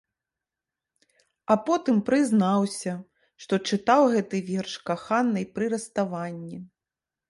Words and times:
А 1.55 1.57
потым 1.67 2.01
прызнаўся, 2.09 2.93
што 3.45 3.53
чытаў 3.71 4.01
гэты 4.17 4.37
верш 4.51 4.73
каханай 4.93 5.45
пры 5.57 5.65
расставанні. 5.79 6.57